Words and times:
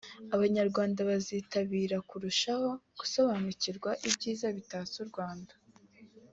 Abanyarwanda 0.35 0.99
bazitabira 1.09 1.97
kurushaho 2.09 2.69
gusobanukirwa 2.99 3.89
ibyiza 4.07 4.47
bitatse 4.57 4.95
u 5.03 5.07
Rwanda 5.11 5.53